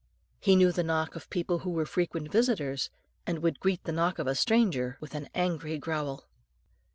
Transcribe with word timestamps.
He 0.39 0.55
knew 0.55 0.71
the 0.71 0.81
knock 0.81 1.15
of 1.15 1.29
people 1.29 1.59
who 1.59 1.69
were 1.69 1.85
frequent 1.85 2.31
visitors, 2.31 2.89
and 3.27 3.37
would 3.43 3.59
greet 3.59 3.83
the 3.83 3.91
knock 3.91 4.17
of 4.17 4.25
a 4.25 4.33
stranger 4.33 4.97
with 4.99 5.13
an 5.13 5.29
angry 5.35 5.77
growl. 5.77 6.27